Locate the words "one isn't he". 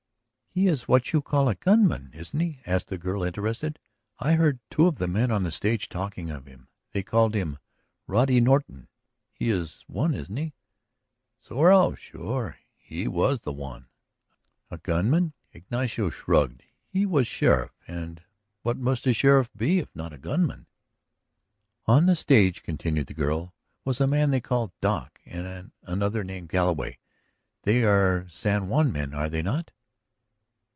9.93-10.53